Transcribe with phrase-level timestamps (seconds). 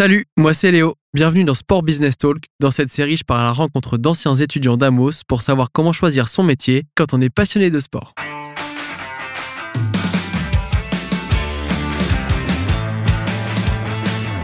[0.00, 0.94] Salut, moi c'est Léo.
[1.12, 2.44] Bienvenue dans Sport Business Talk.
[2.58, 6.28] Dans cette série, je pars à la rencontre d'anciens étudiants d'Amos pour savoir comment choisir
[6.28, 8.14] son métier quand on est passionné de sport.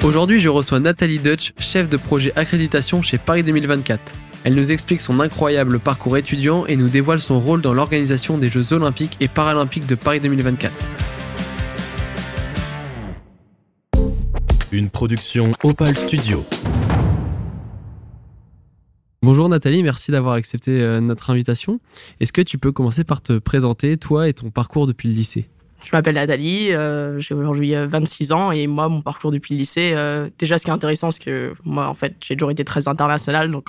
[0.05, 4.13] Aujourd'hui, je reçois Nathalie Dutch, chef de projet accréditation chez Paris 2024.
[4.45, 8.51] Elle nous explique son incroyable parcours étudiant et nous dévoile son rôle dans l'organisation des
[8.51, 10.91] Jeux olympiques et paralympiques de Paris 2024.
[14.73, 16.45] Une production Opal Studio.
[19.23, 21.79] Bonjour Nathalie, merci d'avoir accepté euh, notre invitation.
[22.19, 25.49] Est-ce que tu peux commencer par te présenter, toi et ton parcours depuis le lycée?
[25.85, 29.61] Je m'appelle Nathalie, euh, j'ai aujourd'hui 26 euh, ans et moi, mon parcours depuis le
[29.61, 29.95] lycée,
[30.37, 33.53] déjà ce qui est intéressant, c'est que moi, en fait, j'ai toujours été très international,
[33.53, 33.69] donc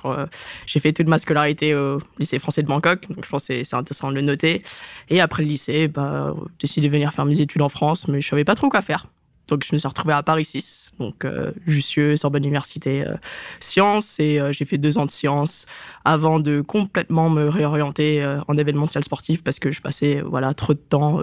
[0.66, 3.76] j'ai fait toute ma scolarité au lycée français de Bangkok, donc je pense que c'est
[3.76, 4.64] intéressant de le noter.
[5.12, 8.20] Et après le lycée, bah, j'ai décidé de venir faire mes études en France, mais
[8.20, 9.06] je savais pas trop quoi faire.
[9.48, 13.16] Donc je me suis retrouvé à Paris 6, donc euh, Jussieu, Sorbonne Université euh,
[13.60, 15.66] Sciences, et euh, j'ai fait deux ans de sciences
[16.04, 20.74] avant de complètement me réorienter euh, en événementiel sportif parce que je passais voilà trop
[20.74, 21.22] de temps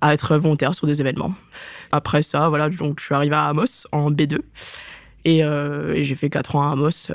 [0.00, 1.34] à être volontaire sur des événements.
[1.92, 4.40] Après ça, voilà, donc je suis arrivé à Amos en B2
[5.26, 7.10] et, et j'ai fait quatre ans à Amos,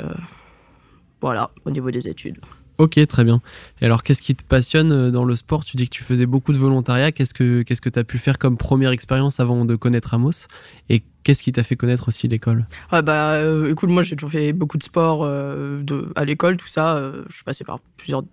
[1.21, 2.37] voilà, au niveau des études.
[2.77, 3.41] Ok, très bien.
[3.81, 5.63] Et alors, qu'est-ce qui te passionne euh, dans le sport?
[5.63, 7.11] Tu dis que tu faisais beaucoup de volontariat.
[7.11, 10.47] Qu'est-ce que qu'est-ce que tu as pu faire comme première expérience avant de connaître Amos?
[10.89, 12.65] Et qu'est-ce qui t'a fait connaître aussi l'école?
[12.91, 15.83] Ouais, bah, euh, Écoute, moi, j'ai toujours fait beaucoup de sport euh,
[16.15, 17.01] à l'école, tout ça.
[17.29, 18.23] je suis passé par plusieurs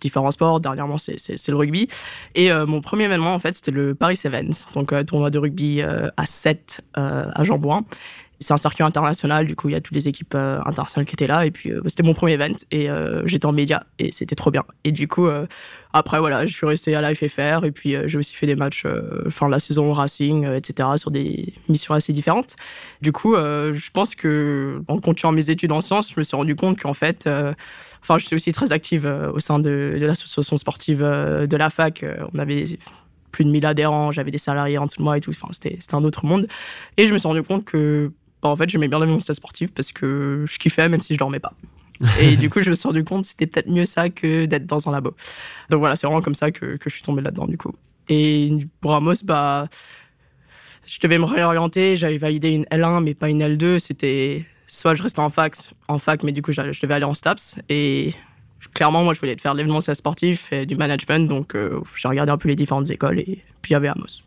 [0.00, 0.60] différents sports.
[0.60, 1.88] Dernièrement, c'est le rugby.
[2.36, 6.26] Et mon premier événement, en fait, c'était le Paris Sevens, donc tournoi de rugby à
[6.26, 7.84] 7 à Jean-Bouin
[8.40, 11.14] c'est un circuit international, du coup, il y a toutes les équipes euh, internationales qui
[11.14, 11.44] étaient là.
[11.44, 14.50] Et puis, euh, c'était mon premier event et euh, j'étais en média et c'était trop
[14.50, 14.64] bien.
[14.84, 15.28] Et du coup,
[15.92, 18.84] après, voilà, je suis resté à la FFR et puis j'ai aussi fait des matchs
[19.30, 22.56] fin de la saison Racing, etc., sur des missions assez différentes.
[23.02, 26.54] Du coup, je pense que en continuant mes études en sciences, je me suis rendu
[26.54, 27.28] compte qu'en fait,
[28.02, 32.04] enfin, j'étais aussi très active au sein de, de l'association sportive de la fac.
[32.34, 32.64] on avait
[33.32, 35.30] plus de 1000 adhérents, j'avais des salariés en dessous de moi et tout.
[35.30, 36.48] Enfin, c'était un autre monde.
[36.96, 38.12] Et je me suis rendu compte que
[38.42, 41.18] bah, en fait, j'aimais bien mon stade sportif parce que je kiffais même si je
[41.18, 41.52] dormais pas.
[42.20, 44.66] et du coup, je me suis rendu compte que c'était peut-être mieux ça que d'être
[44.66, 45.14] dans un labo.
[45.70, 47.74] Donc voilà, c'est vraiment comme ça que, que je suis tombé là-dedans, du coup.
[48.08, 48.50] Et
[48.80, 49.68] pour Amos, bah,
[50.86, 51.96] je devais me réorienter.
[51.96, 53.78] J'avais validé une L1, mais pas une L2.
[53.78, 55.54] C'était soit je restais en fac,
[55.88, 57.58] en fac mais du coup, je devais aller en STAPS.
[57.68, 58.14] Et
[58.74, 61.28] clairement, moi, je voulais faire l'événementiel sportif et du management.
[61.28, 64.22] Donc, euh, j'ai regardé un peu les différentes écoles et puis il y avait Amos.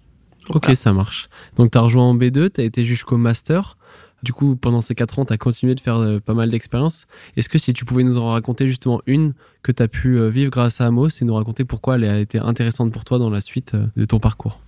[0.49, 1.29] ok, ça marche.
[1.57, 3.77] Donc, tu as rejoint en B2, tu as été jusqu'au master.
[4.23, 7.07] Du coup, pendant ces 4 ans, tu as continué de faire euh, pas mal d'expériences.
[7.37, 9.33] Est-ce que si tu pouvais nous en raconter justement une
[9.63, 12.19] que tu as pu euh, vivre grâce à Amos et nous raconter pourquoi elle a
[12.19, 14.59] été intéressante pour toi dans la suite euh, de ton parcours?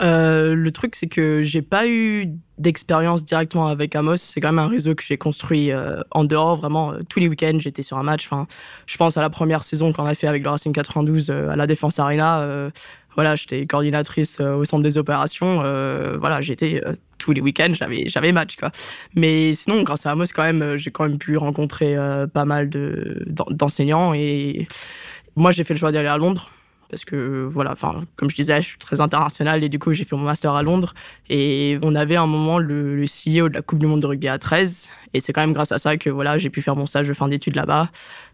[0.00, 2.26] Le truc, c'est que j'ai pas eu
[2.58, 4.16] d'expérience directement avec Amos.
[4.16, 5.70] C'est quand même un réseau que j'ai construit
[6.10, 6.56] en dehors.
[6.56, 8.26] Vraiment, tous les week-ends, j'étais sur un match.
[8.26, 8.46] Enfin,
[8.86, 11.66] je pense à la première saison qu'on a fait avec le Racing 92 à la
[11.66, 12.70] Défense Arena
[13.14, 15.58] voilà, j'étais coordinatrice au centre des opérations.
[16.18, 16.82] voilà, j'étais
[17.24, 18.70] tous les week-ends, j'avais, match, quoi.
[19.14, 22.44] Mais sinon, grâce à Amos, quand même, euh, j'ai quand même pu rencontrer euh, pas
[22.44, 24.68] mal de, d'enseignants et
[25.34, 26.50] moi, j'ai fait le choix d'aller à Londres
[26.90, 30.04] parce que voilà, enfin, comme je disais, je suis très international et du coup, j'ai
[30.04, 30.94] fait mon master à Londres
[31.30, 34.28] et on avait un moment le, le CEO de la Coupe du Monde de rugby
[34.28, 36.86] à 13 et c'est quand même grâce à ça que voilà, j'ai pu faire mon
[36.86, 37.88] stage de fin d'études là-bas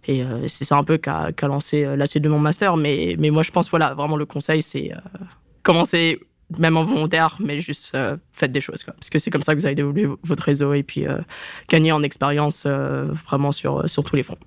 [0.08, 2.76] et euh, c'est ça un peu qui a, lancé la suite de mon master.
[2.76, 4.90] Mais, mais moi, je pense, voilà, vraiment le conseil, c'est
[5.62, 6.18] commencer
[6.58, 8.82] même en volontaire, mais juste euh, faites des choses.
[8.84, 11.18] Parce que c'est comme ça que vous allez développer votre réseau et puis euh,
[11.68, 14.38] gagner en expérience euh, vraiment sur, sur tous les fronts.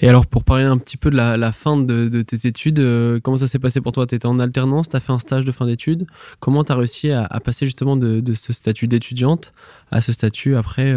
[0.00, 2.80] Et alors, pour parler un petit peu de la, fin de, tes études,
[3.22, 4.06] comment ça s'est passé pour toi?
[4.06, 6.06] Tu étais en alternance, tu as fait un stage de fin d'études.
[6.40, 9.52] Comment tu as réussi à, passer justement de ce statut d'étudiante
[9.90, 10.94] à ce statut après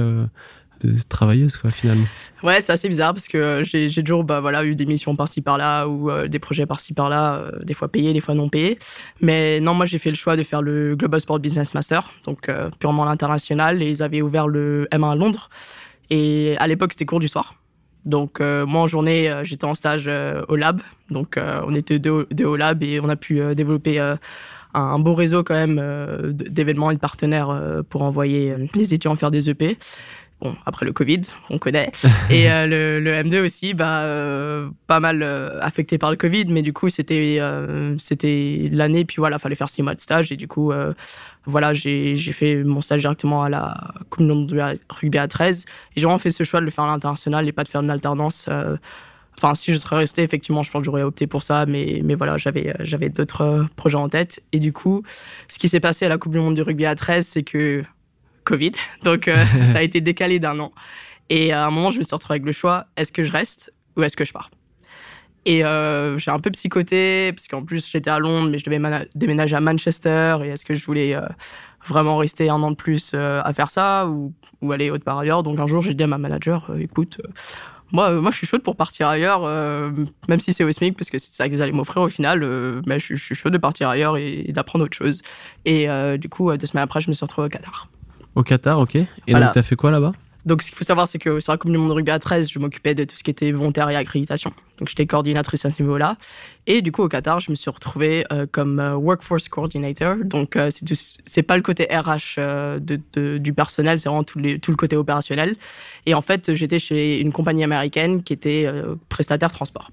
[0.81, 2.05] de travailleuse, quoi, finalement.
[2.45, 5.41] Ouais, c'est assez bizarre parce que euh, j'ai toujours bah, voilà, eu des missions par-ci
[5.41, 8.77] par-là ou euh, des projets par-ci par-là, euh, des fois payés, des fois non payés.
[9.19, 12.49] Mais non, moi j'ai fait le choix de faire le Global Sport Business Master, donc
[12.79, 15.49] purement l'international, et ils avaient ouvert le M1 à Londres.
[16.11, 17.55] Et à l'époque, c'était cours du soir.
[18.05, 20.07] Donc moi en journée, j'étais en stage
[20.47, 23.99] au lab, donc on était deux, au lab et on a pu développer
[24.75, 25.81] un beau réseau quand même
[26.33, 29.79] d'événements et de partenaires pour envoyer les étudiants faire des EP.
[30.45, 31.89] Bon, après le Covid, on connaît.
[32.29, 36.45] Et euh, le, le, M2 aussi, bah, euh, pas mal euh, affecté par le Covid,
[36.49, 37.39] mais du coup, c'était
[37.97, 40.31] c'était l'année, puis voilà, fallait faire six mois de stage.
[40.31, 40.71] Et du coup,
[41.47, 43.75] voilà, j'ai fait mon stage directement à la
[44.11, 45.65] Coupe de rugby à 13.
[45.95, 47.81] Et j'ai vraiment fait ce choix de le faire à l'international et pas de faire
[47.81, 48.47] une alternance.
[49.37, 52.13] Enfin, si je serais resté, effectivement, je pense que j'aurais opté pour ça, mais, mais
[52.13, 54.43] voilà, j'avais, j'avais d'autres projets en tête.
[54.51, 55.01] Et du coup,
[55.47, 57.83] ce qui s'est passé à la Coupe du Monde du rugby à 13, c'est que
[58.45, 58.71] Covid.
[59.03, 59.29] Donc,
[59.63, 60.71] ça a été décalé d'un an.
[61.29, 63.73] Et à un moment, je me suis retrouvée avec le choix est-ce que je reste
[63.97, 64.49] ou est-ce que je pars?
[65.47, 69.55] Et j'ai un peu psychoté, parce qu'en plus j'étais à Londres, mais je devais déménager
[69.55, 70.37] à Manchester.
[70.43, 71.15] Et est-ce que je voulais
[71.87, 75.43] vraiment rester un an de plus à faire ça ou, ou aller autre part ailleurs?
[75.43, 77.19] Donc un jour, j'ai dit à ma manager écoute,
[77.91, 79.91] moi, moi, je suis chaude pour partir ailleurs, euh,
[80.27, 82.43] même si c'est au SMIC, parce que c'est ça qu'ils allaient m'offrir au final.
[82.43, 85.21] Euh, mais je, suis chaude de partir ailleurs et, d'apprendre autre chose.
[85.65, 87.87] Et euh, du coup, deux semaines après, je me suis retrouvée au Qatar.
[88.35, 88.95] Au Qatar, ok.
[88.95, 90.13] Et donc, t'as fait quoi là-bas?
[90.45, 92.19] Donc, ce qu'il faut savoir, c'est que sur la Coupe du Monde de rugby à
[92.19, 94.53] 13, je m'occupais de tout ce qui était volontaire et accréditation.
[94.77, 96.17] Donc, j'étais coordinatrice à ce niveau-là.
[96.67, 100.17] Et du coup, au Qatar, je me suis retrouvée euh, comme euh, Workforce Coordinator.
[100.23, 100.69] Donc, euh,
[101.25, 102.39] c'est pas le côté RH
[102.79, 105.55] de, du personnel, c'est vraiment tout, tout, le côté opérationnel.
[106.05, 108.69] Et en fait, j'étais chez une compagnie américaine qui était
[109.09, 109.89] prestataire transport.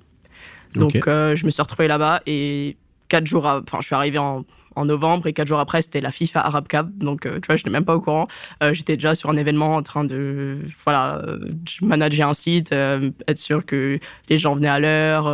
[0.75, 2.77] Donc, je me suis retrouvée là-bas et
[3.13, 3.47] quatre jours,
[3.81, 4.45] je suis arrivée en
[4.77, 6.87] en novembre et quatre jours après c'était la FIFA Arab Cup.
[6.97, 8.27] Donc euh, tu vois je n'étais même pas au courant.
[8.63, 13.39] Euh, j'étais déjà sur un événement en train de voilà euh, manager un site être
[13.39, 13.99] sûr que
[14.29, 15.25] les gens venaient à l'heure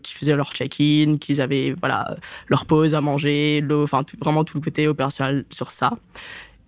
[0.00, 2.16] qu'ils faisaient leur check-in qu'ils avaient voilà
[2.48, 5.92] leur pause à manger l'eau enfin vraiment tout le côté opérationnel sur ça.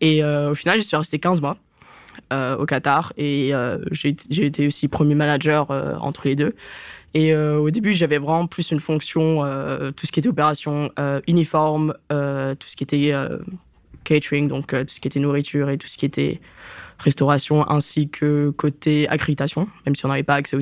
[0.01, 1.57] Et au final je suis resté 15 mois
[2.33, 3.13] au Qatar.
[3.17, 3.53] Et
[3.91, 4.17] j'ai
[4.47, 5.71] été aussi premier manager
[6.03, 6.55] entre les deux
[7.15, 10.91] et euh, au début, j'avais vraiment plus une fonction, euh, tout ce qui était opération
[10.99, 13.13] euh, uniforme, tout ce qui était
[14.05, 16.41] catering, donc tout ce qui était nourriture et tout ce qui était
[16.99, 20.57] restauration, ainsi que côté accréditation, même si on n'avait pas accès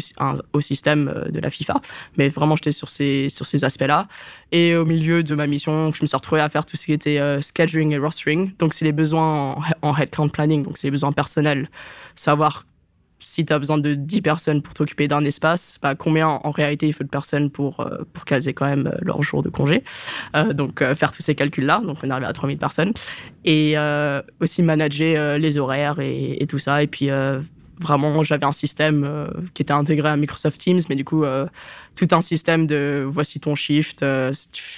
[0.53, 1.81] au, système de la FIFA.
[2.19, 4.07] Mais vraiment, j'étais sur ces, sur ces aspects-là.
[4.53, 6.93] Et au milieu de ma mission, je me suis retrouvé à faire tout ce qui
[6.93, 8.53] était scheduling et rostering.
[8.59, 11.71] Donc, c'est les besoins en, en headcount planning, donc c'est les besoins personnels.
[12.17, 12.67] Savoir
[13.19, 16.87] si tu as besoin de 10 personnes pour t'occuper d'un espace, bah, combien en réalité
[16.87, 19.83] il faut de personnes pour, euh, pour quand même euh, leur jour de congé.
[20.35, 22.93] Euh, donc faire tous ces calculs-là, donc on est arrivé à 3000 personnes.
[23.45, 23.77] Et
[24.41, 26.83] aussi manager les horaires et, tout ça.
[26.83, 27.11] Et puis
[27.81, 31.25] vraiment, j'avais un système qui était intégré à Microsoft Teams, mais du coup,
[31.95, 34.05] tout un système de voici ton shift,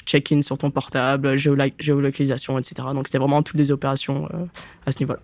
[0.04, 2.88] check-in sur ton portable, géolocalisation, etc.
[2.92, 4.28] Donc c'était vraiment toutes les opérations
[4.84, 5.20] à ce niveau-là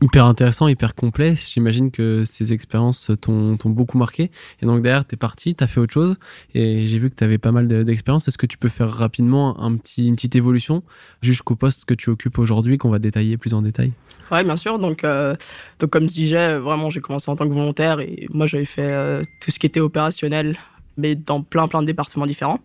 [0.00, 1.34] hyper intéressant, hyper complet.
[1.34, 4.30] J'imagine que ces expériences t'ont beaucoup marqué.
[4.62, 6.16] Et donc derrière, tu es parti, tu as fait autre chose.
[6.54, 8.28] Et j'ai vu que tu avais pas mal d'expérience.
[8.28, 10.82] Est-ce que tu peux faire rapidement un petit, une petite évolution
[11.22, 13.92] jusqu'au poste que tu occupes aujourd'hui, qu'on va détailler plus en détail?
[14.30, 14.78] Oui, bien sûr.
[14.78, 15.34] Donc, euh,
[15.78, 18.00] donc comme je disais, vraiment, j'ai commencé en tant que volontaire.
[18.00, 20.56] Et moi, j'avais fait euh, tout ce qui était opérationnel,
[20.96, 22.60] mais dans plein, plein de départements différents.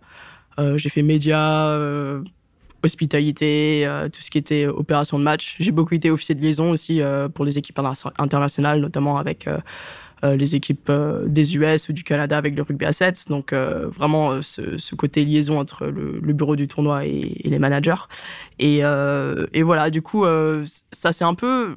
[0.60, 1.76] Euh, j'ai fait médias
[2.84, 5.56] hospitalité, euh, tout ce qui était opération de match.
[5.58, 7.80] J'ai beaucoup été officier de liaison aussi euh, pour les équipes
[8.18, 10.90] internationales, notamment avec euh, les équipes
[11.26, 13.28] des US ou du Canada avec le rugby à 7.
[13.28, 18.08] Donc vraiment ce, côté liaison entre le, bureau du tournoi et, les managers.
[18.58, 20.24] Et, et, voilà, du coup,
[20.92, 21.76] ça c'est un peu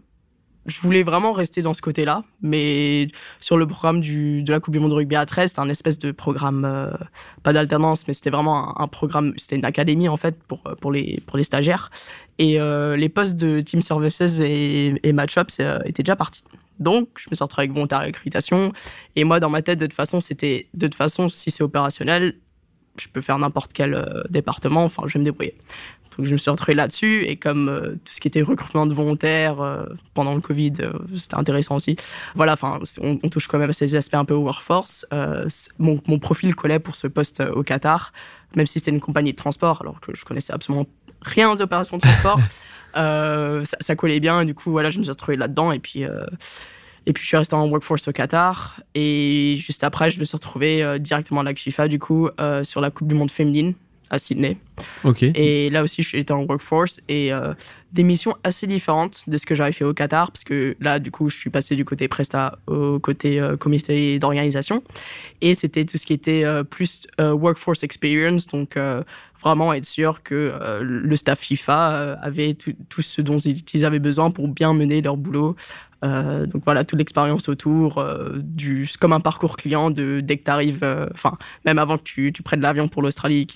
[0.67, 3.07] je voulais vraiment rester dans ce côté-là, mais
[3.39, 5.97] sur le programme de la Coupe du Monde de rugby à 13, c'était un espèce
[5.97, 6.91] de programme, euh,
[7.41, 11.21] pas d'alternance, mais c'était vraiment un, programme, c'était une académie en fait pour, pour, les,
[11.41, 11.89] stagiaires.
[12.37, 16.43] Et euh, les postes de Team Services et, et Match-Ups euh, étaient déjà partis.
[16.79, 18.73] Donc, je me suis retrouvé avec volontaire accréditation.
[19.15, 22.35] Et moi, dans ma tête, de toute façon, c'était de toute façon, si c'est opérationnel,
[22.99, 25.55] je peux faire n'importe quel département, enfin, je vais me débrouiller.
[26.17, 28.93] Donc je me suis retrouvé là-dessus et comme euh, tout ce qui était recrutement de
[28.93, 31.95] volontaires euh, pendant le Covid, euh, c'était intéressant aussi.
[32.35, 35.05] Voilà, enfin, on, touche quand même à ces aspects un peu workforce.
[35.77, 38.13] Mon, mon, profil collait pour ce poste au Qatar,
[38.55, 40.87] même si c'était une compagnie de transport, alors que je connaissais absolument
[41.21, 42.39] rien aux opérations de transport.
[42.95, 46.03] ça, ça, collait bien et du coup, voilà, je me suis retrouvé là-dedans et puis.
[47.09, 48.81] Et puis je suis resté en workforce au Qatar.
[48.93, 52.29] Et juste après, je me suis retrouvé directement à la FIFA, du coup,
[52.63, 53.75] sur la Coupe du Monde féminine
[54.09, 54.57] à Sydney.
[55.03, 55.23] Ok.
[55.23, 57.53] Et là aussi, j'étais en workforce et euh,
[57.91, 61.11] des missions assez différentes de ce que j'avais fait au Qatar, parce que là, du
[61.11, 64.83] coup, je suis passé du côté Presta au côté euh, comité d'organisation.
[65.41, 68.77] Et c'était tout ce qui était euh, plus workforce experience, donc
[69.41, 74.31] vraiment être sûr que le staff FIFA avait tout, tout, ce dont ils avaient besoin
[74.31, 75.55] pour bien mener leur boulot
[76.03, 78.39] euh, donc voilà, toute l'expérience autour, euh,
[78.99, 82.61] comme un parcours client dès que tu arrives, euh, enfin, même avant que tu, prennes
[82.61, 83.47] l'avion pour l'Australie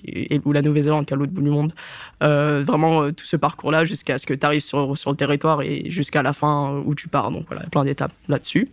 [0.43, 1.73] ou la Nouvelle-Zélande, qui est à l'autre bout du monde.
[2.19, 6.23] vraiment, tout ce parcours-là jusqu'à ce que tu arrives sur, sur le territoire et jusqu'à
[6.23, 7.31] la fin où tu pars.
[7.31, 8.69] Donc voilà, plein d'étapes là-dessus.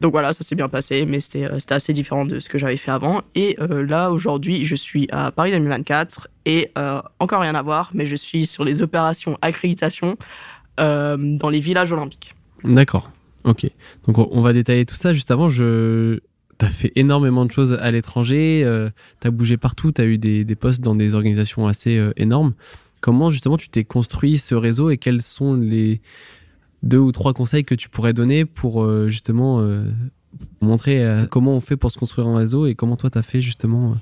[0.00, 2.90] Donc voilà, ça s'est bien passé, mais c'était assez différent de ce que j'avais fait
[2.90, 3.22] avant.
[3.34, 6.72] Et là, aujourd'hui, je suis à Paris 2024 et
[7.18, 10.16] encore rien à voir, mais je suis sur les opérations accréditation
[10.78, 12.34] dans les villages olympiques.
[12.64, 13.10] D'accord.
[13.44, 13.68] Ok.
[14.06, 15.12] Donc on va détailler tout ça.
[15.12, 16.20] Juste avant, je...
[16.58, 18.90] tu as fait énormément de choses à l'étranger, euh,
[19.20, 22.54] tu as bougé partout, tu as eu des, postes dans des organisations assez euh, énormes.
[23.00, 26.00] Comment justement tu t'es construit ce réseau et quels sont les,
[26.82, 29.84] deux ou trois conseils que tu pourrais donner pour euh, justement euh,
[30.60, 33.42] montrer comment on fait pour se construire un réseau et comment toi tu as fait
[33.42, 33.96] justement.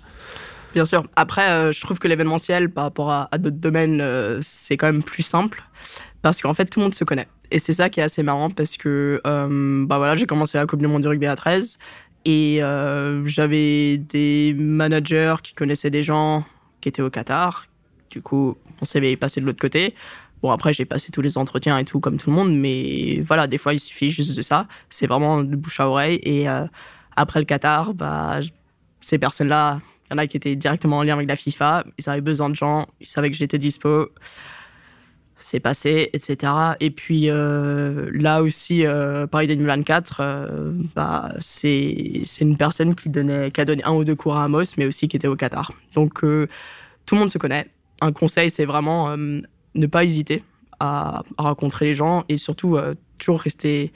[0.75, 1.05] Bien sûr.
[1.17, 4.03] Après, je trouve que l'événementiel par rapport à, d'autres domaines,
[4.41, 5.63] c'est quand même plus simple
[6.23, 7.29] parce qu'en fait, tout le monde se connaît.
[7.51, 10.81] Et c'est ça qui est assez marrant parce que bah voilà, j'ai commencé la Coupe
[10.81, 11.79] du Monde du rugby à 13
[12.25, 12.61] et
[13.25, 16.45] j'avais des managers qui connaissaient des gens
[16.81, 17.67] qui étaient au Qatar.
[18.11, 19.95] Du coup, mon CV est passé de l'autre côté.
[20.43, 23.47] Bon, après, j'ai passé tous les entretiens et tout, comme tout le monde, mais voilà,
[23.47, 24.67] des fois, il suffit juste de ça.
[24.89, 26.19] C'est vraiment de bouche à oreille.
[26.23, 26.65] Et euh,
[27.15, 28.41] après le Qatar, bah,
[29.01, 31.85] ces personnes-là, y en a qui étaient directement en lien avec la FIFA.
[31.99, 34.11] Ils avaient besoin de gens, ils savaient que j'étais dispo.
[35.43, 36.53] C'est passé, etc.
[36.81, 43.51] Et puis euh, là aussi, euh, Paris 2024, euh, bah, c'est une personne qui, donnait,
[43.51, 45.73] qui a donné un ou deux cours à Amos, mais aussi qui était au Qatar.
[45.95, 47.69] Donc tout le monde se connaît.
[48.03, 50.45] Un conseil, c'est vraiment ne pas hésiter
[50.79, 52.77] à, rencontrer les gens et surtout
[53.17, 53.93] toujours rester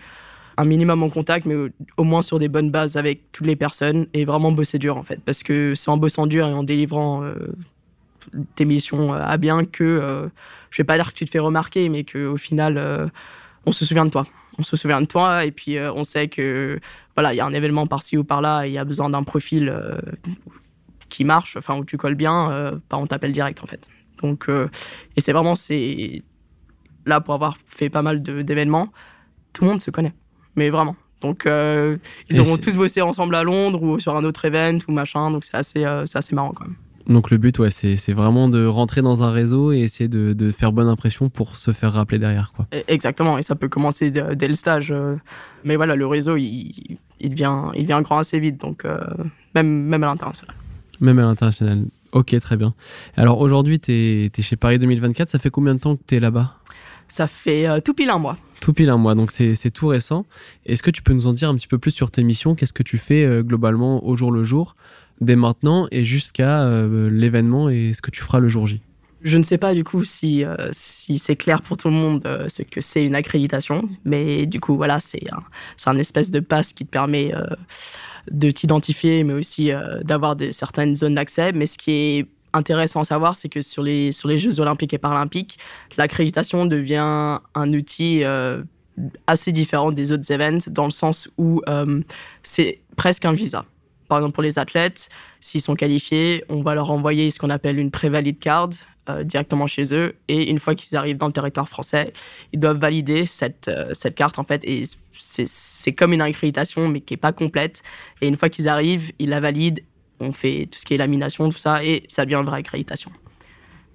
[0.57, 1.57] un minimum en contact, mais
[1.97, 5.03] au, moins sur des bonnes bases avec toutes les personnes et vraiment bosser dur en
[5.03, 5.21] fait.
[5.25, 7.35] Parce que c'est en bossant dur et en délivrant euh,
[8.55, 10.31] tes missions euh, à bien que,
[10.71, 13.11] je vais pas dire que tu te fais remarquer, mais qu'au final,
[13.67, 14.27] on se souvient de toi.
[14.59, 16.79] On se souvient de toi et puis on sait que
[17.17, 19.23] voilà, il y a un événement par-ci ou par-là et il y a besoin d'un
[19.23, 19.73] profil
[21.09, 23.89] qui marche, enfin où tu colles bien, bah, on t'appelle direct en fait.
[24.23, 24.69] Donc, euh,
[25.17, 26.23] et c'est vraiment, c'est
[27.07, 28.89] là pour avoir fait pas mal d'événements,
[29.53, 30.15] tout le monde se connaît,
[30.57, 30.97] mais vraiment.
[31.21, 31.97] Donc, euh,
[32.29, 35.45] ils auront tous bossé ensemble à Londres ou sur un autre event ou machin, donc
[35.45, 36.77] c'est assez, euh, c'est assez marrant quand même.
[37.07, 40.51] Donc le but, ouais, c'est vraiment de rentrer dans un réseau et essayer de, de,
[40.51, 42.53] faire bonne impression pour se faire rappeler derrière.
[42.55, 42.67] Quoi.
[42.75, 44.95] E, exactement, et ça peut commencer dès, le stage.
[45.65, 48.85] Mais voilà, le réseau, il, il, devient, il devient grand assez vite, donc
[49.55, 50.57] même, même à l'international.
[51.01, 51.85] Même à l'international.
[52.15, 52.75] Ok, très bien.
[53.17, 55.29] Alors aujourd'hui, tu es, chez Paris 2024.
[55.29, 56.55] Ça fait combien de temps que tu es là-bas?
[57.15, 58.35] Ça fait euh, tout pile un mois.
[58.59, 60.27] Tout pile un mois, donc c'est tout récent.
[60.67, 62.57] Est-ce que tu peux nous en dire un petit peu plus sur tes missions?
[62.57, 64.75] Qu'est-ce que tu fais euh, globalement au jour le jour,
[65.21, 68.81] dès maintenant et jusqu'à euh, l'événement et ce que tu feras le jour J?
[69.23, 70.43] Je ne sais pas du coup si,
[70.73, 74.75] si c'est clair pour tout le monde ce que c'est une accréditation, mais du coup
[74.75, 77.33] voilà, c'est un, un espèce de passe qui te permet
[78.29, 79.71] de t'identifier, mais aussi
[80.03, 81.53] d'avoir certaines zones d'accès.
[81.53, 84.95] Mais ce qui est intéressant à savoir, c'est que sur les, sur les Jeux olympiques
[84.95, 85.59] et paralympiques,
[85.99, 88.63] l'accréditation devient un outil euh,
[89.27, 92.01] assez différent des autres événements, dans le sens où euh,
[92.43, 93.67] c'est presque un visa.
[94.09, 95.09] Par exemple, pour les athlètes,
[95.41, 98.71] s'ils sont qualifiés, on va leur envoyer ce qu'on appelle une pré-valide card,
[99.09, 100.15] euh, directement chez eux.
[100.29, 102.13] Et une fois qu'ils arrivent dans le territoire français,
[102.53, 104.65] ils doivent valider cette, cette carte, en fait.
[104.65, 107.83] Et c'est comme une accréditation, mais qui n'est pas complète.
[108.21, 109.81] Et une fois qu'ils arrivent, ils la valident.
[110.21, 113.11] On fait tout ce qui est lamination, tout ça, et ça devient une vraie accréditation.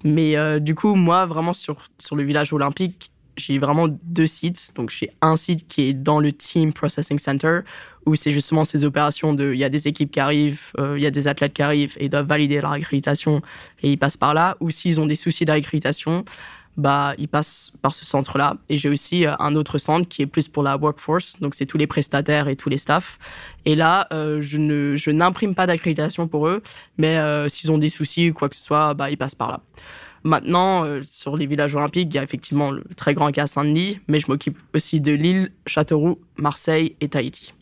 [0.03, 4.71] Mais euh, du coup, moi, vraiment, sur, sur le village olympique, j'ai vraiment deux sites.
[4.75, 7.61] Donc, j'ai un site qui est dans le Team Processing Center,
[8.05, 9.53] où c'est justement ces opérations de.
[9.53, 11.95] Il y a des équipes qui arrivent, euh, il y a des athlètes qui arrivent
[11.97, 13.41] et doivent valider leur accréditation
[13.81, 14.57] et ils passent par là.
[14.59, 16.25] Ou s'ils ont des soucis d'accréditation,
[16.77, 18.55] bah, ils passent par ce centre-là.
[18.69, 21.65] Et j'ai aussi euh, un autre centre qui est plus pour la workforce, donc c'est
[21.65, 23.19] tous les prestataires et tous les staffs.
[23.65, 26.61] Et là, euh, je, je n'imprime pas d'accréditation pour eux,
[26.97, 27.17] mais
[27.49, 29.61] s'ils ont des soucis ou quoi que ce soit, bah, ils passent par là.
[30.23, 33.99] Maintenant, euh, sur les villages olympiques, il y a effectivement le très grand cas Saint-Denis,
[34.07, 37.53] mais je m'occupe aussi de Lille, Châteauroux, Marseille et Tahiti.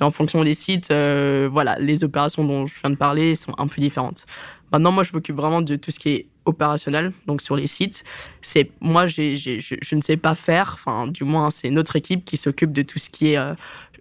[0.00, 3.54] Et en fonction des sites, euh, voilà, les opérations dont je viens de parler sont
[3.58, 4.26] un peu différentes.
[4.72, 8.04] Maintenant, moi, je m'occupe vraiment de tout ce qui est opérationnel, donc sur les sites.
[8.40, 12.72] C'est moi, je, ne sais pas faire, enfin, du moins, c'est notre équipe qui s'occupe
[12.72, 13.38] de tout ce qui est.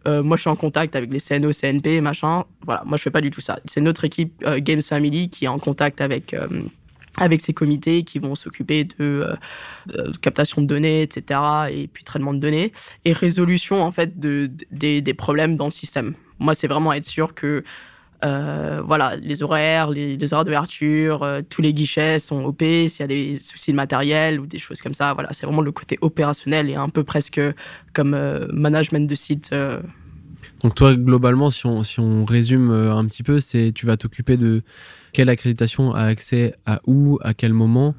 [0.06, 2.44] Euh, moi, je suis en contact avec les CNO, CNP, machin.
[2.66, 3.60] Voilà, moi, je fais pas du tout ça.
[3.66, 6.36] C'est notre équipe Games Family qui est en contact avec
[7.18, 9.36] avec ces comités qui vont s'occuper de,
[9.96, 11.40] euh, captation de données, etc.,
[11.72, 12.72] et puis traitement de données,
[13.06, 16.16] et résolution en fait de, des, problèmes dans le système.
[16.40, 17.64] Moi, c'est vraiment être sûr que
[18.24, 23.04] euh, voilà, les horaires, les, horaires d'ouverture, euh, tous les guichets sont OP, s'il y
[23.04, 25.98] a des soucis de matériel ou des choses comme ça, voilà, c'est vraiment le côté
[26.02, 27.42] opérationnel et un peu presque
[27.94, 28.18] comme
[28.52, 29.54] management de site.
[30.62, 34.38] Donc toi, globalement, si on, si on résume un petit peu, c'est tu vas t'occuper
[34.38, 34.64] de
[35.12, 37.96] quelle accréditation a accès à où, à quel moment?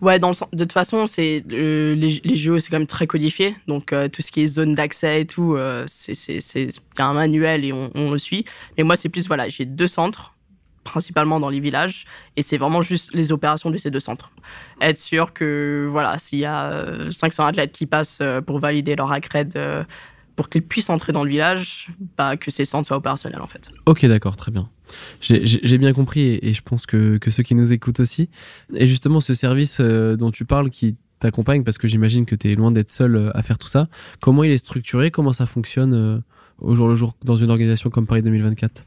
[0.00, 3.56] Ouais, de toute façon, c'est les, les, jeux, c'est quand même très codifié.
[3.66, 7.72] Donc, euh, tout ce qui est zone d'accès et tout, euh, c'est un manuel et
[7.72, 8.44] on, le suit.
[8.76, 10.34] Mais moi, c'est plus, voilà, j'ai deux centres,
[10.84, 12.06] principalement dans les villages,
[12.36, 14.30] et c'est vraiment juste les opérations de ces deux centres.
[14.80, 19.12] Être sûr que, voilà, s'il y a 500 euh, athlètes qui passent pour valider leur
[19.12, 19.58] accred
[20.38, 23.72] pour qu'ils puissent entrer dans le village, bah, que ces centres soient opérationnels, en fait.
[23.86, 24.70] Ok, d'accord, très bien.
[25.20, 28.28] J'ai bien compris et, je pense que, ceux qui nous écoutent aussi.
[28.74, 32.50] Et justement, ce service euh, dont tu parles qui t'accompagne parce que j'imagine que tu
[32.50, 33.88] es loin d'être seul euh, à faire tout ça.
[34.20, 35.10] Comment il est structuré?
[35.10, 36.18] Comment ça fonctionne euh,
[36.58, 38.84] au jour le jour dans une organisation comme Paris 2024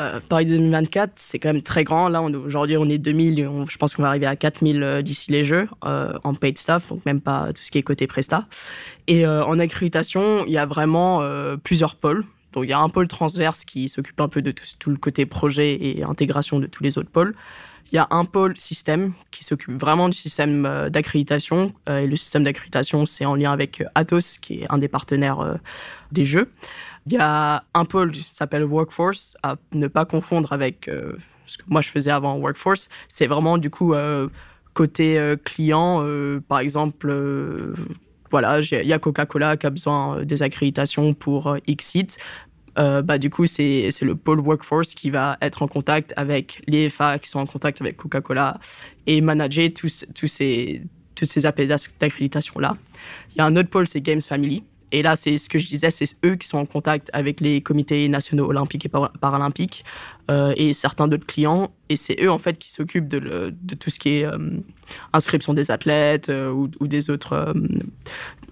[0.00, 2.08] euh, Paris 2024, c'est quand même très grand.
[2.08, 3.48] Là, aujourd'hui, on est 2000.
[3.68, 7.20] je pense qu'on va arriver à 4000 d'ici les Jeux en paid staff, donc même
[7.20, 8.46] pas tout ce qui est côté Presta.
[9.06, 11.22] Et en accréditation, il y a vraiment
[11.62, 12.24] plusieurs pôles.
[12.52, 15.26] Donc, il y a un pôle transverse qui s'occupe un peu de tout, le côté
[15.26, 17.34] projet et intégration de tous les autres pôles.
[17.90, 21.72] Il y a un pôle système qui s'occupe vraiment du système euh, d'accréditation.
[21.88, 24.88] Euh, et le système d'accréditation, c'est en lien avec euh, Atos, qui est un des
[24.88, 25.58] partenaires
[26.10, 26.50] des jeux.
[27.06, 30.88] Il y a un pôle qui s'appelle Workforce, à ne pas confondre avec
[31.46, 32.88] ce que moi je faisais avant Workforce.
[33.08, 33.94] C'est vraiment du coup
[34.72, 36.06] côté client,
[36.48, 37.12] par exemple
[38.32, 42.18] voilà, il y a Coca-Cola qui a besoin des accréditations pour X sites.
[42.78, 46.88] Euh, bah, du coup, c'est le pôle workforce qui va être en contact avec les
[46.88, 48.58] FA qui sont en contact avec Coca-Cola
[49.06, 50.82] et manager tous, tous ces,
[51.14, 52.76] toutes ces appels d'accréditation-là.
[53.34, 54.64] Il y a un autre pôle, c'est Games Family.
[54.92, 57.60] Et là, c'est ce que je disais, c'est eux qui sont en contact avec les
[57.62, 59.84] comités nationaux olympiques et paralympiques
[60.30, 61.72] euh, et certains d'autres clients.
[61.88, 64.38] Et c'est eux, en fait, qui s'occupent de, tout ce qui est euh,
[65.12, 67.54] inscription des athlètes ou, ou, des autres,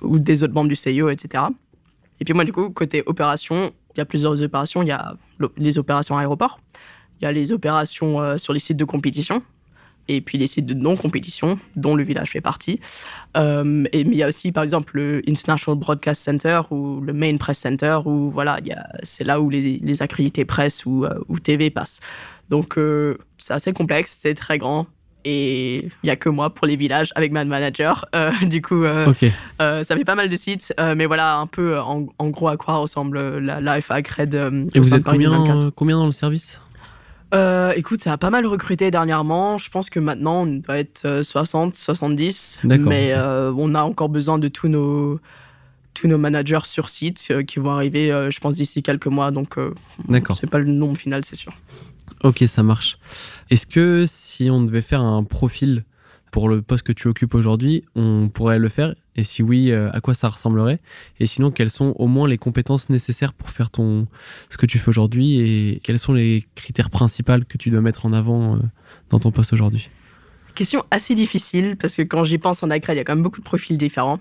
[0.02, 1.44] ou des autres membres du CIO, etc.
[2.20, 4.82] Et puis moi, du coup, côté opération, il y a plusieurs opérations.
[4.82, 5.14] Il y a
[5.56, 6.61] les opérations aéroport,
[7.20, 9.42] il y a les opérations euh, sur les sites de compétition,
[10.09, 12.80] et puis les sites de non-compétition, dont le village fait partie.
[13.37, 17.12] Euh, et, mais il y a aussi, par exemple, le International Broadcast Center ou le
[17.12, 18.59] Main Press Center, où voilà,
[19.02, 22.00] c'est là où les, les accrédités presse ou, euh, ou TV passent.
[22.49, 22.76] Donc,
[23.38, 24.87] c'est assez complexe, c'est très grand
[25.25, 28.07] et il y a que moi pour les villages avec ma manager.
[28.14, 29.12] Euh, du coup, euh,
[29.61, 32.76] euh, ça fait pas mal de sites, mais voilà un peu en, gros à quoi
[32.76, 34.35] ressemble la, la FA Cred.
[34.75, 36.61] et vous êtes combien, combien dans le service?
[37.76, 39.58] Écoute, ça a pas mal recruté dernièrement.
[39.58, 42.60] Je pense que maintenant, on doit être 60, 70.
[42.64, 45.20] Mais on a encore besoin de tous nos,
[45.94, 49.30] tous nos managers sur site qui vont arriver, je pense, d'ici quelques mois.
[49.30, 49.56] Donc,
[50.34, 51.52] c'est pas le nombre final, c'est sûr.
[52.23, 52.99] Ok, ça marche.
[53.49, 55.84] Est-ce que si on devait faire un profil
[56.30, 59.90] pour le poste que tu occupes aujourd'hui, on pourrait le faire Et si oui, euh,
[59.93, 60.80] à quoi ça ressemblerait
[61.19, 64.06] Et sinon, quelles sont au moins les compétences nécessaires pour faire ton
[64.49, 68.06] ce que tu fais aujourd'hui Et quels sont les critères principaux que tu dois mettre
[68.06, 68.58] en avant euh,
[69.10, 69.88] dans ton poste aujourd'hui?
[70.54, 73.23] Question assez difficile parce que quand j'y pense en accré, il y a quand même
[73.23, 74.21] beaucoup de profils différents.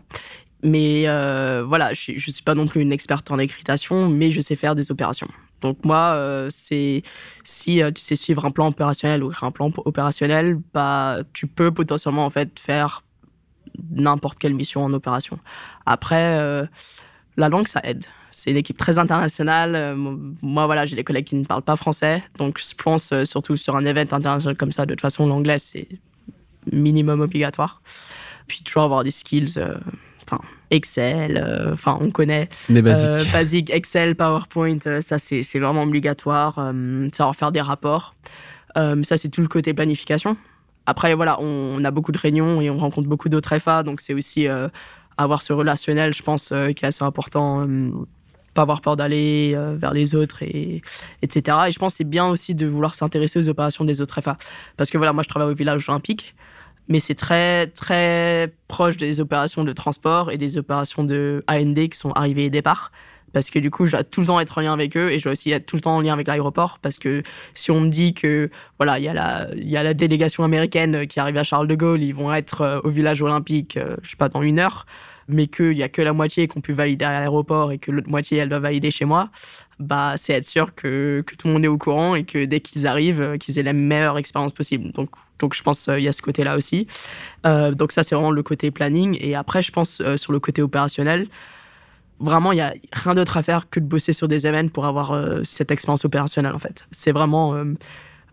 [0.63, 4.41] Mais euh, voilà, je ne suis pas non plus une experte en accréditation, mais je
[4.41, 5.28] sais faire des opérations.
[5.62, 7.04] Donc moi, euh, si
[7.82, 12.26] euh, tu sais suivre un plan opérationnel ou un plan opérationnel, bah tu peux potentiellement
[12.26, 13.04] en fait faire
[13.91, 15.39] n'importe quelle mission en opération.
[15.86, 16.65] Après, euh,
[17.38, 18.06] la langue ça aide.
[18.32, 19.95] C'est une équipe très internationale.
[20.43, 23.76] moi voilà, j'ai des collègues qui ne parlent pas français, donc je pense surtout sur
[23.76, 25.88] un événement international comme ça, de toute façon l'anglais c'est
[26.72, 27.82] minimum obligatoire.
[28.48, 29.60] Puis toujours avoir des skills
[30.24, 30.41] enfin
[30.72, 32.50] Excel, euh, enfin on connaît.
[32.70, 33.10] Les basiques.
[33.10, 36.56] Euh, basique, Excel, PowerPoint, euh, ça c'est vraiment obligatoire.
[37.14, 38.16] savoir faire des rapports.
[38.76, 40.38] ça c'est tout le côté planification.
[40.86, 44.14] Après voilà, on, a beaucoup de réunions et on rencontre beaucoup d'autres FA, donc c'est
[44.14, 44.48] aussi
[45.18, 47.68] avoir ce relationnel, je pense, qui est assez important
[48.56, 50.82] pas avoir peur d'aller vers les autres, et,
[51.22, 51.58] etc.
[51.68, 54.38] Et je pense que c'est bien aussi de vouloir s'intéresser aux opérations des autres FA.
[54.78, 56.34] Parce que voilà, moi je travaille au village olympique
[56.89, 61.97] mais c'est très très proche des opérations de transport et des opérations de AND qui
[61.97, 62.91] sont arrivées et départ.
[63.32, 65.19] Parce que du coup je dois tout le temps être en lien avec eux et
[65.19, 66.80] je dois aussi être tout le temps en lien avec l'aéroport.
[66.82, 67.21] Parce que
[67.54, 68.49] si on me dit que
[68.80, 72.34] voilà il y a la délégation américaine qui arrive à Charles de Gaulle ils vont
[72.34, 74.86] être euh, au village olympique euh, je sais pas dans une heure.
[75.32, 78.10] Mais qu'il y a que la moitié qu'on pu valider à l'aéroport et que l'autre
[78.10, 79.30] moitié elle doit valider chez moi
[79.78, 82.62] bah c'est être sûr que, que tout le monde est au courant et que dès
[82.62, 84.91] qu'ils arrivent euh, qu'ils aient la meilleure expérience possible.
[84.91, 86.88] Donc donc je pense qu'il euh, y a ce côté-là aussi.
[87.45, 89.17] Euh, donc ça, c'est vraiment le côté planning.
[89.19, 91.28] Et après, je pense euh, sur le côté opérationnel,
[92.19, 94.86] vraiment, il n'y a rien d'autre à faire que de bosser sur des événements pour
[94.86, 96.86] avoir cette expérience opérationnelle, en fait.
[96.91, 97.56] C'est vraiment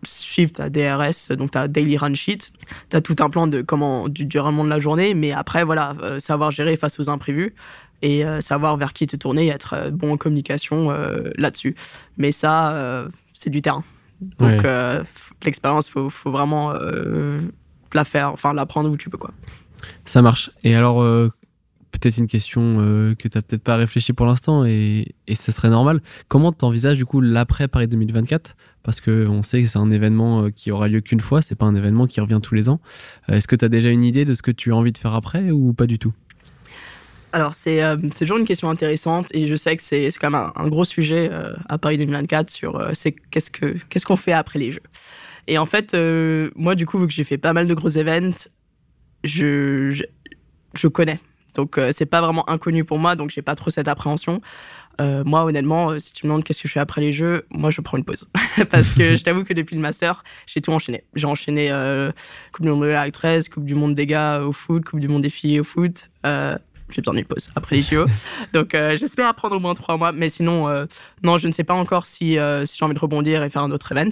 [0.03, 2.51] suivre ta DRS, donc ta daily run sheet.
[2.89, 5.95] Tu as tout un plan de comment, du, du de la journée, mais après, voilà,
[6.19, 7.55] savoir gérer face aux imprévus
[8.01, 10.89] et savoir vers qui te tourner et être bon en communication
[11.37, 11.73] là-dessus.
[12.17, 13.85] Mais ça, c'est du terrain.
[14.21, 15.03] Donc, euh,
[15.43, 17.39] l'expérience, il faut, vraiment euh,
[17.93, 19.17] la faire, enfin, l'apprendre où tu peux.
[19.17, 19.31] Quoi.
[20.05, 20.49] Ça marche.
[20.63, 21.29] Et alors, euh,
[21.91, 25.69] peut-être une question que tu n'as peut-être pas réfléchi pour l'instant, et, et ce serait
[25.69, 26.01] normal.
[26.27, 30.49] Comment tu envisages du coup l'après Paris 2024 Parce qu'on sait que c'est un événement
[30.51, 32.79] qui aura lieu qu'une fois, c'est pas un événement qui revient tous les ans.
[33.27, 35.13] Est-ce que tu as déjà une idée de ce que tu as envie de faire
[35.13, 36.13] après ou pas du tout?
[37.37, 40.67] Alors, euh, c'est toujours une question intéressante et je sais que c'est quand même un,
[40.69, 42.93] gros sujet euh, à Paris 2024 sur euh,
[43.29, 44.81] qu'est-ce qu'on qu'est-ce qu'on fait après les Jeux.
[45.45, 45.95] Et en fait,
[46.55, 48.49] moi, du coup, vu que j'ai fait pas mal de gros events,
[49.23, 50.03] je,
[50.73, 51.19] je connais.
[51.53, 54.41] Donc c'est pas vraiment inconnu pour moi, donc j'ai pas trop cette appréhension.
[54.99, 57.45] Euh, moi, honnêtement, euh, si tu me demandes qu'est-ce que je fais après les jeux,
[57.51, 58.29] moi, je prends une pause.
[58.71, 61.03] Parce que je t'avoue que depuis le master, j'ai tout enchaîné.
[61.13, 62.11] J'ai enchaîné euh,
[62.51, 65.07] Coupe du monde de la 13, Coupe du monde des gars au foot, Coupe du
[65.07, 66.09] monde des filles au foot.
[66.89, 68.05] J'ai besoin d'une pause après les JO.
[68.53, 70.11] Donc, j'espère prendre au moins trois mois.
[70.11, 70.87] Mais sinon,
[71.23, 73.71] non, je ne sais pas encore si, si j'ai envie de rebondir et faire un
[73.71, 74.09] autre event,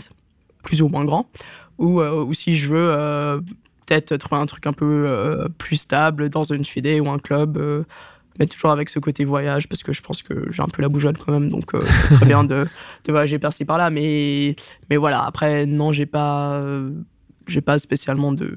[0.64, 1.30] plus ou moins grand,
[1.78, 3.42] ou, ou si je veux
[3.86, 7.86] peut-être trouver un truc un peu plus stable dans une FIDE ou un club
[8.40, 10.90] mais toujours avec ce côté voyage parce que je pense que j'ai un peu la
[10.90, 12.68] bougeotte quand même donc euh, ce serait bien de,
[13.06, 14.56] de voyager par-ci par-là mais
[14.90, 16.62] mais voilà après non j'ai pas
[17.48, 18.56] j'ai pas spécialement de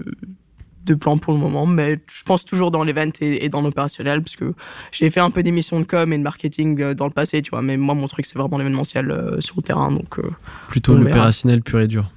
[0.89, 4.37] de plan pour le moment mais je pense toujours dans l'event et, dans l'opérationnel parce
[4.37, 4.55] que
[4.93, 7.51] j'ai fait un peu d'émissions de com et de marketing euh, dans le passé tu
[7.51, 10.21] vois mais moi mon truc c'est vraiment l'événementiel euh, sur le terrain donc
[10.69, 12.11] plutôt l'opérationnel pur et dur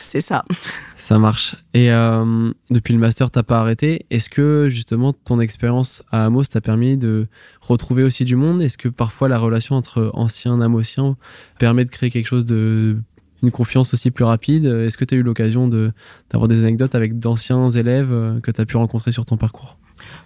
[0.00, 0.44] c'est ça.
[0.96, 1.56] Ça marche.
[1.74, 4.06] Et euh, depuis le master, t'as pas arrêté.
[4.10, 7.26] Est-ce que justement ton expérience à Amos t'a permis de
[7.60, 8.62] retrouver aussi du monde?
[8.62, 11.16] Est-ce que parfois la relation entre anciens Amosiens
[11.58, 12.98] permet de créer quelque chose de
[13.42, 17.18] une confiance aussi plus rapide Est-ce que tu as eu l'occasion d'avoir des anecdotes avec
[17.18, 19.78] d'anciens élèves euh, que tu as pu rencontrer sur ton parcours?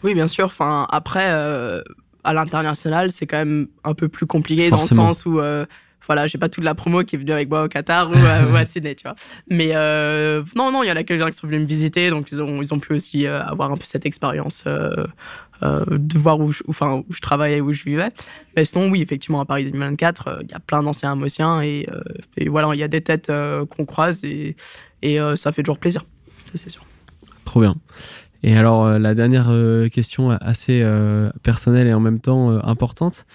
[0.02, 0.46] Oui, bien sûr.
[0.46, 1.83] Enfin, après, euh,
[2.24, 5.40] à l'international, c'est quand même un peu plus compliqué dans le sens où
[6.07, 8.14] voilà, j'ai pas toute la promo qui est venue avec moi au Qatar ou,
[8.55, 9.16] à, Sydney, tu vois.
[9.48, 12.31] Mais euh, non, non, il y en a quelques-uns qui sont venus me visiter, donc
[12.31, 14.64] ils ont, ils ont pu aussi euh, avoir un peu cette expérience
[15.62, 18.11] euh, de voir où je, enfin, où je travaillais, où je vivais.
[18.57, 21.87] Mais sinon, oui, effectivement, à Paris 2024, il y a plein d'anciens Amosiens et,
[22.37, 23.31] et, voilà, il y a des têtes
[23.71, 24.57] qu'on croise et,
[25.03, 26.05] et ça fait toujours plaisir,
[26.47, 26.85] ça c'est sûr.
[27.45, 27.77] Trop bien.
[28.42, 29.51] Et alors, la dernière
[29.92, 30.85] question assez
[31.42, 33.27] personnelle et en même temps importante.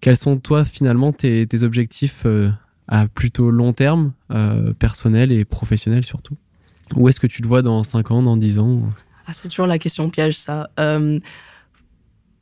[0.00, 2.50] Quels sont, toi, finalement, tes, objectifs euh,
[2.86, 6.36] à plutôt long terme, euh, personnel et professionnel surtout?
[6.94, 8.82] Où est-ce que tu te vois dans 5 ans, dans 10 ans?
[9.26, 10.70] Ah, C'est toujours la question piège, ça.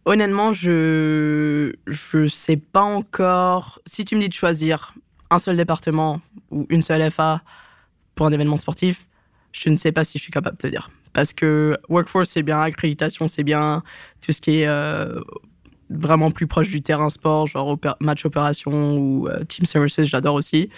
[0.06, 1.72] Euh, honnêtement, je
[2.14, 3.80] ne sais pas encore.
[3.86, 4.94] Si tu me dis de choisir
[5.30, 7.42] un seul département ou une seule FA
[8.14, 9.06] pour un événement sportif,
[9.52, 10.90] je ne sais pas si je suis capable de te dire.
[11.12, 13.82] Parce que workforce, c'est bien, accréditation, c'est bien,
[14.20, 14.68] tout ce qui est
[15.90, 20.70] vraiment plus proche du terrain sport, genre match opération ou euh, team services, j'adore aussi.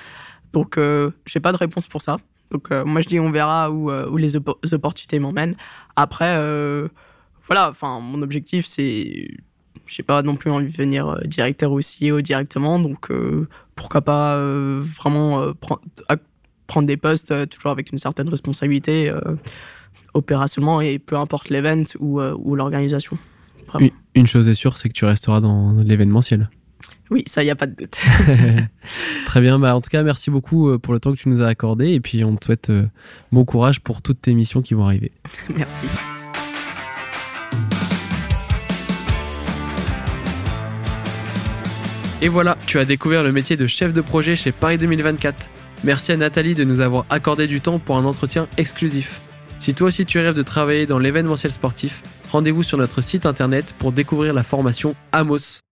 [0.52, 2.18] Donc, euh, j'ai pas de réponse pour ça.
[2.50, 5.56] Donc, euh, moi, je dis on verra où, où les, opportunités m'emmènent.
[5.96, 6.36] Après,
[7.46, 9.28] voilà, enfin, mon objectif, c'est.
[9.86, 12.80] J'ai pas non plus envie de devenir directeur ou CEO directement.
[12.80, 13.08] Donc,
[13.76, 14.36] pourquoi pas
[14.80, 15.52] vraiment
[16.66, 19.14] prendre des postes toujours avec une certaine responsabilité
[20.12, 23.16] opérationnellement et peu importe l'event ou, ou l'organisation.
[24.14, 26.50] Une, chose est sûre, c'est que tu resteras dans l'événementiel.
[27.10, 27.98] Oui, ça, il n'y a pas de doute.
[29.26, 29.58] Très bien.
[29.58, 31.92] Bah, en tout cas, merci beaucoup euh, pour le temps que tu nous as accordé.
[31.92, 32.86] Et puis, on te souhaite euh,
[33.32, 35.12] bon courage pour toutes tes missions qui vont arriver.
[35.54, 35.86] merci.
[42.22, 45.50] Et voilà, tu as découvert le métier de chef de projet chez Paris 2024.
[45.84, 49.20] Merci à Nathalie de nous avoir accordé du temps pour un entretien exclusif.
[49.58, 53.74] Si toi aussi tu rêves de travailler dans l'événementiel sportif, rendez-vous sur notre site internet
[53.78, 55.65] pour découvrir la formation Amos.